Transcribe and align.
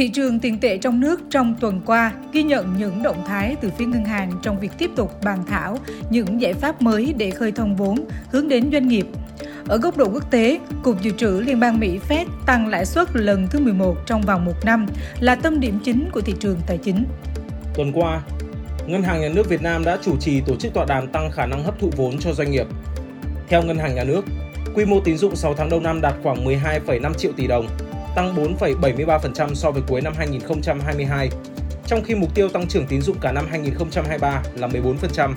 Thị 0.00 0.08
trường 0.08 0.40
tiền 0.40 0.60
tệ 0.60 0.78
trong 0.78 1.00
nước 1.00 1.20
trong 1.30 1.54
tuần 1.60 1.80
qua 1.86 2.12
ghi 2.32 2.42
nhận 2.42 2.74
những 2.78 3.02
động 3.02 3.24
thái 3.26 3.56
từ 3.60 3.70
phía 3.78 3.86
ngân 3.86 4.04
hàng 4.04 4.32
trong 4.42 4.60
việc 4.60 4.72
tiếp 4.78 4.90
tục 4.96 5.24
bàn 5.24 5.38
thảo 5.46 5.78
những 6.10 6.40
giải 6.40 6.54
pháp 6.54 6.82
mới 6.82 7.14
để 7.16 7.30
khơi 7.30 7.52
thông 7.52 7.76
vốn 7.76 8.04
hướng 8.30 8.48
đến 8.48 8.70
doanh 8.72 8.88
nghiệp. 8.88 9.06
Ở 9.68 9.78
góc 9.78 9.96
độ 9.96 10.08
quốc 10.12 10.30
tế, 10.30 10.60
Cục 10.82 11.02
Dự 11.02 11.10
trữ 11.10 11.40
Liên 11.40 11.60
bang 11.60 11.80
Mỹ 11.80 11.98
Fed 12.08 12.26
tăng 12.46 12.66
lãi 12.66 12.86
suất 12.86 13.08
lần 13.16 13.46
thứ 13.50 13.58
11 13.58 13.96
trong 14.06 14.22
vòng 14.22 14.44
một 14.44 14.64
năm 14.64 14.86
là 15.20 15.34
tâm 15.34 15.60
điểm 15.60 15.78
chính 15.84 16.08
của 16.12 16.20
thị 16.20 16.34
trường 16.40 16.60
tài 16.66 16.78
chính. 16.78 17.04
Tuần 17.74 17.92
qua, 17.92 18.22
Ngân 18.86 19.02
hàng 19.02 19.20
Nhà 19.20 19.28
nước 19.28 19.48
Việt 19.48 19.62
Nam 19.62 19.84
đã 19.84 19.98
chủ 20.02 20.16
trì 20.20 20.40
tổ 20.40 20.56
chức 20.56 20.74
tọa 20.74 20.84
đàm 20.84 21.08
tăng 21.08 21.30
khả 21.30 21.46
năng 21.46 21.64
hấp 21.64 21.78
thụ 21.80 21.90
vốn 21.96 22.18
cho 22.18 22.32
doanh 22.32 22.50
nghiệp. 22.50 22.66
Theo 23.48 23.62
Ngân 23.62 23.78
hàng 23.78 23.94
Nhà 23.94 24.04
nước, 24.04 24.24
quy 24.74 24.84
mô 24.84 25.00
tín 25.00 25.16
dụng 25.16 25.36
6 25.36 25.54
tháng 25.54 25.70
đầu 25.70 25.80
năm 25.80 26.00
đạt 26.00 26.14
khoảng 26.22 26.44
12,5 26.44 27.14
triệu 27.14 27.32
tỷ 27.36 27.46
đồng, 27.46 27.66
tăng 28.14 28.54
4,73% 28.58 29.54
so 29.54 29.70
với 29.70 29.82
cuối 29.88 30.00
năm 30.00 30.12
2022, 30.16 31.30
trong 31.86 32.02
khi 32.04 32.14
mục 32.14 32.34
tiêu 32.34 32.48
tăng 32.48 32.68
trưởng 32.68 32.86
tín 32.86 33.02
dụng 33.02 33.16
cả 33.20 33.32
năm 33.32 33.46
2023 33.50 34.42
là 34.54 34.68
14%. 34.68 35.34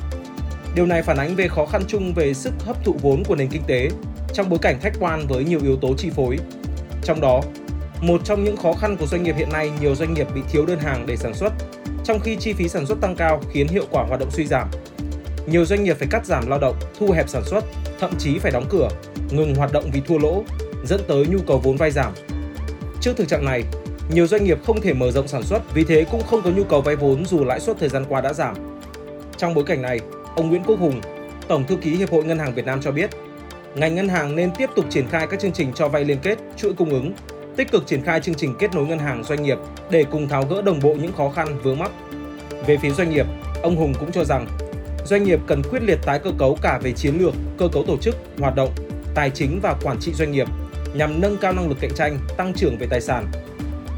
Điều 0.75 0.85
này 0.85 1.01
phản 1.01 1.17
ánh 1.17 1.35
về 1.35 1.47
khó 1.47 1.65
khăn 1.65 1.81
chung 1.87 2.13
về 2.13 2.33
sức 2.33 2.53
hấp 2.65 2.83
thụ 2.83 2.95
vốn 3.01 3.23
của 3.23 3.35
nền 3.35 3.47
kinh 3.47 3.63
tế 3.67 3.89
trong 4.33 4.49
bối 4.49 4.59
cảnh 4.61 4.79
khách 4.81 4.93
quan 4.99 5.27
với 5.27 5.43
nhiều 5.43 5.59
yếu 5.63 5.77
tố 5.77 5.93
chi 5.97 6.09
phối. 6.15 6.37
Trong 7.03 7.21
đó, 7.21 7.41
một 8.01 8.21
trong 8.25 8.43
những 8.43 8.57
khó 8.57 8.73
khăn 8.73 8.97
của 8.97 9.05
doanh 9.05 9.23
nghiệp 9.23 9.35
hiện 9.37 9.49
nay, 9.51 9.71
nhiều 9.81 9.95
doanh 9.95 10.13
nghiệp 10.13 10.27
bị 10.35 10.41
thiếu 10.51 10.65
đơn 10.65 10.79
hàng 10.79 11.05
để 11.07 11.15
sản 11.15 11.33
xuất, 11.33 11.53
trong 12.03 12.19
khi 12.19 12.35
chi 12.35 12.53
phí 12.53 12.69
sản 12.69 12.85
xuất 12.85 13.01
tăng 13.01 13.15
cao 13.15 13.41
khiến 13.51 13.67
hiệu 13.67 13.85
quả 13.91 14.03
hoạt 14.03 14.19
động 14.19 14.31
suy 14.31 14.45
giảm. 14.45 14.67
Nhiều 15.47 15.65
doanh 15.65 15.83
nghiệp 15.83 15.97
phải 15.99 16.07
cắt 16.11 16.25
giảm 16.25 16.47
lao 16.47 16.59
động, 16.59 16.75
thu 16.99 17.11
hẹp 17.11 17.29
sản 17.29 17.43
xuất, 17.45 17.63
thậm 17.99 18.11
chí 18.17 18.39
phải 18.39 18.51
đóng 18.51 18.65
cửa, 18.69 18.89
ngừng 19.31 19.55
hoạt 19.55 19.73
động 19.73 19.89
vì 19.93 20.01
thua 20.07 20.17
lỗ, 20.17 20.43
dẫn 20.85 21.01
tới 21.07 21.25
nhu 21.25 21.39
cầu 21.47 21.57
vốn 21.57 21.77
vay 21.77 21.91
giảm, 21.91 22.13
Trước 23.03 23.17
thực 23.17 23.27
trạng 23.27 23.45
này, 23.45 23.63
nhiều 24.09 24.27
doanh 24.27 24.43
nghiệp 24.43 24.57
không 24.65 24.81
thể 24.81 24.93
mở 24.93 25.11
rộng 25.11 25.27
sản 25.27 25.43
xuất, 25.43 25.73
vì 25.73 25.83
thế 25.83 26.05
cũng 26.11 26.21
không 26.23 26.41
có 26.43 26.49
nhu 26.49 26.63
cầu 26.63 26.81
vay 26.81 26.95
vốn 26.95 27.25
dù 27.25 27.43
lãi 27.43 27.59
suất 27.59 27.79
thời 27.79 27.89
gian 27.89 28.05
qua 28.09 28.21
đã 28.21 28.33
giảm. 28.33 28.55
Trong 29.37 29.53
bối 29.53 29.63
cảnh 29.63 29.81
này, 29.81 29.99
ông 30.35 30.49
Nguyễn 30.49 30.63
Quốc 30.63 30.79
Hùng, 30.79 31.01
Tổng 31.47 31.63
thư 31.67 31.75
ký 31.75 31.95
Hiệp 31.95 32.11
hội 32.11 32.23
Ngân 32.23 32.39
hàng 32.39 32.53
Việt 32.53 32.65
Nam 32.65 32.81
cho 32.81 32.91
biết, 32.91 33.09
ngành 33.75 33.95
ngân 33.95 34.09
hàng 34.09 34.35
nên 34.35 34.51
tiếp 34.57 34.69
tục 34.75 34.85
triển 34.89 35.07
khai 35.07 35.27
các 35.27 35.39
chương 35.39 35.51
trình 35.51 35.71
cho 35.75 35.87
vay 35.87 36.05
liên 36.05 36.17
kết, 36.23 36.37
chuỗi 36.57 36.73
cung 36.73 36.89
ứng, 36.89 37.13
tích 37.55 37.71
cực 37.71 37.87
triển 37.87 38.03
khai 38.03 38.19
chương 38.19 38.35
trình 38.35 38.55
kết 38.59 38.73
nối 38.73 38.87
ngân 38.87 38.99
hàng 38.99 39.23
doanh 39.23 39.43
nghiệp 39.43 39.57
để 39.89 40.05
cùng 40.11 40.29
tháo 40.29 40.43
gỡ 40.43 40.61
đồng 40.61 40.79
bộ 40.79 40.93
những 40.93 41.13
khó 41.13 41.29
khăn 41.29 41.59
vướng 41.63 41.79
mắc. 41.79 41.91
Về 42.67 42.77
phía 42.81 42.91
doanh 42.91 43.09
nghiệp, 43.09 43.25
ông 43.63 43.75
Hùng 43.75 43.93
cũng 43.99 44.11
cho 44.11 44.23
rằng 44.23 44.47
doanh 45.05 45.23
nghiệp 45.23 45.39
cần 45.47 45.61
quyết 45.71 45.83
liệt 45.83 45.99
tái 46.05 46.19
cơ 46.19 46.31
cấu 46.37 46.57
cả 46.61 46.79
về 46.83 46.91
chiến 46.91 47.15
lược, 47.19 47.33
cơ 47.57 47.67
cấu 47.67 47.83
tổ 47.83 47.97
chức, 47.97 48.15
hoạt 48.39 48.55
động, 48.55 48.69
tài 49.15 49.29
chính 49.29 49.59
và 49.61 49.75
quản 49.83 49.97
trị 49.99 50.13
doanh 50.13 50.31
nghiệp 50.31 50.47
nhằm 50.93 51.21
nâng 51.21 51.37
cao 51.37 51.53
năng 51.53 51.69
lực 51.69 51.77
cạnh 51.81 51.93
tranh, 51.95 52.17
tăng 52.37 52.53
trưởng 52.53 52.77
về 52.77 52.87
tài 52.89 53.01
sản. 53.01 53.25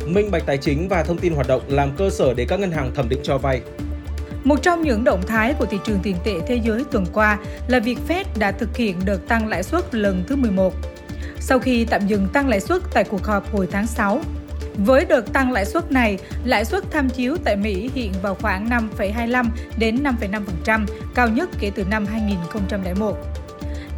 Minh 0.06 0.32
bạch 0.32 0.44
tài 0.46 0.58
chính 0.58 0.88
và 0.90 1.04
thông 1.04 1.18
tin 1.18 1.34
hoạt 1.34 1.48
động 1.48 1.62
làm 1.68 1.92
cơ 1.98 2.10
sở 2.10 2.34
để 2.34 2.46
các 2.50 2.60
ngân 2.60 2.72
hàng 2.72 2.92
thẩm 2.96 3.10
định 3.10 3.20
cho 3.24 3.38
vay. 3.38 3.62
Một 4.44 4.62
trong 4.62 4.82
những 4.82 5.04
động 5.04 5.22
thái 5.28 5.54
của 5.54 5.66
thị 5.66 5.78
trường 5.86 6.00
tiền 6.04 6.16
tệ 6.24 6.34
thế 6.48 6.56
giới 6.56 6.84
tuần 6.92 7.06
qua 7.14 7.38
là 7.68 7.80
việc 7.80 7.98
Fed 8.08 8.24
đã 8.40 8.52
thực 8.52 8.78
hiện 8.78 9.00
đợt 9.06 9.28
tăng 9.28 9.48
lãi 9.48 9.64
suất 9.64 9.96
lần 9.96 10.24
thứ 10.28 10.36
11. 10.36 10.74
Sau 11.40 11.60
khi 11.60 11.86
tạm 11.86 12.08
dừng 12.08 12.28
tăng 12.34 12.48
lãi 12.48 12.60
suất 12.60 12.82
tại 12.94 13.04
cuộc 13.04 13.24
họp 13.24 13.52
hồi 13.52 13.68
tháng 13.72 13.88
6, 13.88 14.22
với 14.78 15.06
đợt 15.06 15.34
tăng 15.34 15.52
lãi 15.52 15.66
suất 15.66 15.92
này, 15.92 16.18
lãi 16.44 16.66
suất 16.66 16.84
tham 16.92 17.10
chiếu 17.10 17.38
tại 17.44 17.56
Mỹ 17.56 17.90
hiện 17.94 18.12
vào 18.22 18.36
khoảng 18.36 18.70
5,25 18.70 19.46
đến 19.78 20.04
5,5%, 20.04 20.86
cao 21.16 21.30
nhất 21.30 21.50
kể 21.60 21.72
từ 21.76 21.84
năm 21.84 22.06
2001. 22.06 23.18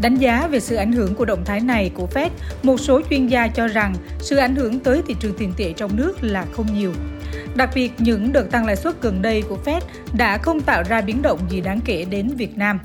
Đánh 0.01 0.15
giá 0.15 0.47
về 0.47 0.59
sự 0.59 0.75
ảnh 0.75 0.91
hưởng 0.91 1.15
của 1.15 1.25
động 1.25 1.45
thái 1.45 1.59
này 1.59 1.91
của 1.93 2.07
Fed, 2.13 2.29
một 2.63 2.79
số 2.79 3.01
chuyên 3.09 3.27
gia 3.27 3.47
cho 3.47 3.67
rằng 3.67 3.95
sự 4.19 4.35
ảnh 4.37 4.55
hưởng 4.55 4.79
tới 4.79 5.01
thị 5.07 5.15
trường 5.19 5.33
tiền 5.37 5.53
tệ 5.57 5.73
trong 5.73 5.95
nước 5.95 6.13
là 6.21 6.45
không 6.51 6.65
nhiều. 6.73 6.93
Đặc 7.55 7.69
biệt, 7.75 7.91
những 7.97 8.33
đợt 8.33 8.51
tăng 8.51 8.65
lãi 8.65 8.75
suất 8.75 9.01
gần 9.01 9.21
đây 9.21 9.43
của 9.49 9.57
Fed 9.65 9.81
đã 10.17 10.37
không 10.37 10.61
tạo 10.61 10.83
ra 10.89 11.01
biến 11.01 11.21
động 11.21 11.39
gì 11.49 11.61
đáng 11.61 11.79
kể 11.85 12.05
đến 12.09 12.27
Việt 12.27 12.57
Nam. 12.57 12.79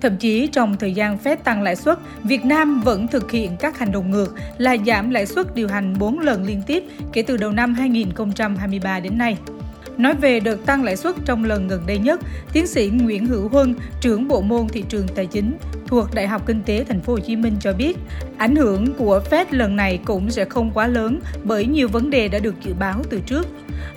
Thậm 0.00 0.16
chí 0.16 0.46
trong 0.46 0.76
thời 0.76 0.92
gian 0.92 1.18
Fed 1.24 1.36
tăng 1.36 1.62
lãi 1.62 1.76
suất, 1.76 1.98
Việt 2.24 2.44
Nam 2.44 2.80
vẫn 2.80 3.08
thực 3.08 3.30
hiện 3.30 3.56
các 3.56 3.78
hành 3.78 3.92
động 3.92 4.10
ngược 4.10 4.34
là 4.58 4.76
giảm 4.86 5.10
lãi 5.10 5.26
suất 5.26 5.54
điều 5.54 5.68
hành 5.68 5.98
4 5.98 6.18
lần 6.18 6.44
liên 6.44 6.62
tiếp 6.66 6.84
kể 7.12 7.22
từ 7.22 7.36
đầu 7.36 7.52
năm 7.52 7.74
2023 7.74 9.00
đến 9.00 9.18
nay. 9.18 9.36
Nói 9.98 10.14
về 10.14 10.40
đợt 10.40 10.66
tăng 10.66 10.84
lãi 10.84 10.96
suất 10.96 11.14
trong 11.24 11.44
lần 11.44 11.68
gần 11.68 11.82
đây 11.86 11.98
nhất, 11.98 12.20
tiến 12.52 12.66
sĩ 12.66 12.90
Nguyễn 12.94 13.26
Hữu 13.26 13.48
Huân, 13.48 13.74
trưởng 14.00 14.28
bộ 14.28 14.40
môn 14.40 14.68
thị 14.68 14.84
trường 14.88 15.08
tài 15.08 15.26
chính 15.26 15.56
thuộc 15.86 16.14
Đại 16.14 16.26
học 16.26 16.42
Kinh 16.46 16.62
tế 16.62 16.84
Thành 16.88 17.00
phố 17.00 17.12
Hồ 17.12 17.18
Chí 17.18 17.36
Minh 17.36 17.56
cho 17.60 17.72
biết, 17.72 17.96
ảnh 18.38 18.56
hưởng 18.56 18.94
của 18.94 19.20
Fed 19.30 19.44
lần 19.50 19.76
này 19.76 19.98
cũng 20.04 20.30
sẽ 20.30 20.44
không 20.44 20.70
quá 20.74 20.86
lớn 20.86 21.20
bởi 21.44 21.66
nhiều 21.66 21.88
vấn 21.88 22.10
đề 22.10 22.28
đã 22.28 22.38
được 22.38 22.54
dự 22.62 22.74
báo 22.74 23.02
từ 23.10 23.20
trước. 23.26 23.46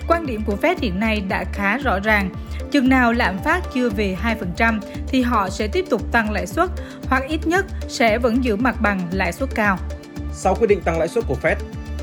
Quan 0.08 0.26
điểm 0.26 0.42
của 0.46 0.56
Fed 0.62 0.74
hiện 0.80 1.00
nay 1.00 1.22
đã 1.28 1.44
khá 1.52 1.78
rõ 1.78 1.98
ràng, 1.98 2.30
chừng 2.70 2.88
nào 2.88 3.12
lạm 3.12 3.38
phát 3.44 3.60
chưa 3.74 3.90
về 3.90 4.16
2% 4.58 4.80
thì 5.08 5.22
họ 5.22 5.50
sẽ 5.50 5.68
tiếp 5.68 5.84
tục 5.90 6.12
tăng 6.12 6.30
lãi 6.30 6.46
suất 6.46 6.70
hoặc 7.08 7.22
ít 7.28 7.46
nhất 7.46 7.66
sẽ 7.88 8.18
vẫn 8.18 8.44
giữ 8.44 8.56
mặt 8.56 8.76
bằng 8.80 9.00
lãi 9.12 9.32
suất 9.32 9.54
cao. 9.54 9.78
Sau 10.32 10.54
quyết 10.54 10.66
định 10.66 10.80
tăng 10.80 10.98
lãi 10.98 11.08
suất 11.08 11.24
của 11.28 11.36
Fed, 11.42 11.56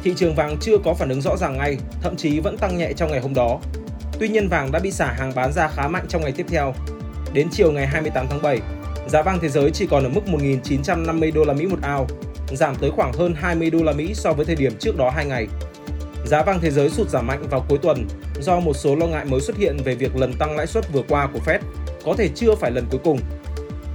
thị 0.04 0.14
trường 0.18 0.36
vàng 0.36 0.58
chưa 0.62 0.78
có 0.86 0.94
phản 0.94 1.10
ứng 1.10 1.22
rõ 1.22 1.38
ràng 1.38 1.58
ngay, 1.58 1.78
thậm 2.02 2.16
chí 2.16 2.40
vẫn 2.40 2.58
tăng 2.58 2.78
nhẹ 2.78 2.94
trong 2.94 3.12
ngày 3.12 3.20
hôm 3.20 3.34
đó. 3.34 3.60
Tuy 4.20 4.28
nhiên 4.28 4.50
vàng 4.50 4.72
đã 4.72 4.80
bị 4.80 4.92
xả 4.92 5.14
hàng 5.18 5.32
bán 5.36 5.54
ra 5.54 5.68
khá 5.68 5.88
mạnh 5.88 6.06
trong 6.10 6.22
ngày 6.22 6.32
tiếp 6.32 6.46
theo. 6.50 6.74
Đến 7.34 7.48
chiều 7.52 7.72
ngày 7.72 7.88
28 7.88 8.28
tháng 8.30 8.42
7, 8.42 8.60
giá 9.08 9.22
vàng 9.22 9.40
thế 9.42 9.50
giới 9.50 9.72
chỉ 9.72 9.88
còn 9.88 10.04
ở 10.04 10.10
mức 10.10 10.22
1.950 10.26 11.34
đô 11.34 11.46
la 11.46 11.54
Mỹ 11.54 11.66
một 11.66 11.80
ao, 11.82 12.08
giảm 12.52 12.76
tới 12.76 12.92
khoảng 12.92 13.14
hơn 13.14 13.34
20 13.38 13.70
đô 13.70 13.84
la 13.84 13.92
Mỹ 13.94 14.14
so 14.14 14.34
với 14.34 14.46
thời 14.46 14.56
điểm 14.56 14.74
trước 14.80 14.98
đó 14.98 15.10
2 15.10 15.26
ngày. 15.26 15.48
Giá 16.26 16.44
vàng 16.44 16.60
thế 16.62 16.72
giới 16.72 16.90
sụt 16.90 17.10
giảm 17.10 17.28
mạnh 17.28 17.44
vào 17.50 17.66
cuối 17.70 17.78
tuần 17.78 18.08
do 18.42 18.60
một 18.60 18.74
số 18.74 18.96
lo 18.96 19.08
ngại 19.08 19.26
mới 19.26 19.42
xuất 19.42 19.58
hiện 19.58 19.78
về 19.84 19.96
việc 19.96 20.16
lần 20.16 20.34
tăng 20.34 20.58
lãi 20.58 20.68
suất 20.68 20.94
vừa 20.94 21.04
qua 21.10 21.28
của 21.34 21.40
Fed 21.46 21.60
có 22.06 22.14
thể 22.18 22.30
chưa 22.36 22.56
phải 22.56 22.72
lần 22.72 22.86
cuối 22.92 23.00
cùng. 23.04 23.20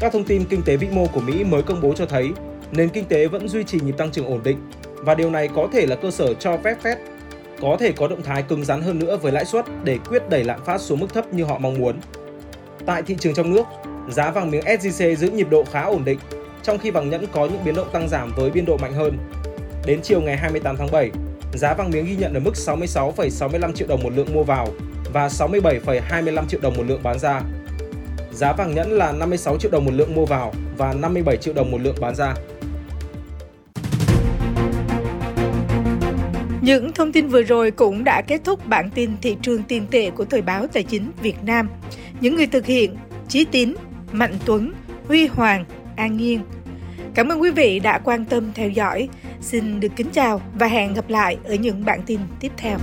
Các 0.01 0.13
thông 0.13 0.25
tin 0.25 0.45
kinh 0.45 0.63
tế 0.63 0.77
vĩ 0.77 0.89
mô 0.91 1.07
của 1.07 1.21
Mỹ 1.21 1.45
mới 1.45 1.63
công 1.63 1.81
bố 1.81 1.93
cho 1.97 2.07
thấy 2.07 2.33
nền 2.73 2.89
kinh 2.89 3.05
tế 3.05 3.29
vẫn 3.29 3.49
duy 3.49 3.65
trì 3.65 3.81
nhịp 3.81 3.97
tăng 3.99 4.11
trưởng 4.11 4.27
ổn 4.27 4.41
định 4.45 4.71
và 4.97 5.15
điều 5.15 5.31
này 5.31 5.49
có 5.57 5.69
thể 5.73 5.87
là 5.87 5.97
cơ 5.97 6.11
sở 6.11 6.35
cho 6.35 6.59
phép 6.65 6.77
Fed 6.83 6.97
có 7.63 7.77
thể 7.81 7.93
có 7.93 8.09
động 8.09 8.23
thái 8.23 8.43
cứng 8.43 8.65
rắn 8.65 8.83
hơn 8.83 8.99
nữa 8.99 9.17
với 9.17 9.33
lãi 9.33 9.45
suất 9.45 9.65
để 9.85 9.99
quyết 10.09 10.23
đẩy 10.31 10.45
lạm 10.45 10.65
phát 10.65 10.81
xuống 10.81 11.01
mức 11.01 11.15
thấp 11.15 11.33
như 11.33 11.45
họ 11.45 11.59
mong 11.59 11.79
muốn. 11.79 11.97
Tại 12.87 13.03
thị 13.03 13.17
trường 13.21 13.35
trong 13.35 13.55
nước, 13.55 13.63
giá 14.11 14.31
vàng 14.31 14.51
miếng 14.51 14.65
SJC 14.65 15.15
giữ 15.15 15.31
nhịp 15.31 15.47
độ 15.51 15.65
khá 15.73 15.83
ổn 15.83 16.05
định, 16.05 16.19
trong 16.63 16.79
khi 16.79 16.91
vàng 16.91 17.11
nhẫn 17.11 17.27
có 17.33 17.47
những 17.47 17.65
biến 17.65 17.75
động 17.75 17.89
tăng 17.93 18.09
giảm 18.09 18.33
với 18.37 18.51
biên 18.51 18.65
độ 18.65 18.77
mạnh 18.77 18.93
hơn. 18.93 19.19
Đến 19.87 20.01
chiều 20.03 20.21
ngày 20.21 20.37
28 20.37 20.77
tháng 20.77 20.91
7, 20.93 21.11
giá 21.55 21.75
vàng 21.75 21.91
miếng 21.91 22.07
ghi 22.07 22.17
nhận 22.17 22.35
ở 22.35 22.41
mức 22.41 22.53
66,65 22.55 23.73
triệu 23.73 23.89
đồng 23.89 24.03
một 24.03 24.13
lượng 24.17 24.35
mua 24.35 24.43
vào 24.43 24.69
và 25.13 25.29
67,25 25.29 26.47
triệu 26.49 26.61
đồng 26.61 26.77
một 26.77 26.85
lượng 26.87 27.03
bán 27.03 27.19
ra. 27.19 27.41
Giá 28.33 28.53
vàng 28.53 28.75
nhẫn 28.75 28.91
là 28.91 29.13
56 29.13 29.59
triệu 29.59 29.71
đồng 29.71 29.85
một 29.85 29.95
lượng 29.95 30.15
mua 30.15 30.25
vào 30.25 30.53
và 30.77 30.93
57 30.93 31.37
triệu 31.37 31.55
đồng 31.55 31.71
một 31.71 31.79
lượng 31.81 31.97
bán 32.01 32.15
ra. 32.15 32.35
Những 36.63 36.93
thông 36.93 37.13
tin 37.13 37.29
vừa 37.29 37.43
rồi 37.43 37.71
cũng 37.71 38.05
đã 38.05 38.23
kết 38.23 38.41
thúc 38.45 38.67
bản 38.67 38.91
tin 38.91 39.11
thị 39.23 39.37
trường 39.43 39.63
tiền 39.63 39.87
tệ 39.91 40.11
của 40.11 40.25
Thời 40.25 40.43
báo 40.43 40.67
Tài 40.67 40.83
chính 40.83 41.11
Việt 41.23 41.37
Nam. 41.45 41.69
Những 42.21 42.37
người 42.37 42.47
thực 42.47 42.67
hiện 42.67 42.97
Chí 43.29 43.45
Tín, 43.45 43.75
Mạnh 44.13 44.35
Tuấn, 44.45 44.73
Huy 45.09 45.27
Hoàng, 45.27 45.65
An 45.97 46.17
Nhiên. 46.17 46.41
Cảm 47.15 47.29
ơn 47.29 47.43
quý 47.43 47.51
vị 47.51 47.79
đã 47.79 47.99
quan 47.99 48.25
tâm 48.25 48.53
theo 48.55 48.69
dõi. 48.69 49.09
Xin 49.41 49.81
được 49.81 49.93
kính 49.97 50.11
chào 50.13 50.41
và 50.59 50.67
hẹn 50.67 50.95
gặp 50.95 51.11
lại 51.11 51.37
ở 51.45 51.55
những 51.55 51.85
bản 51.85 52.01
tin 52.07 52.21
tiếp 52.41 52.53
theo. 52.57 52.79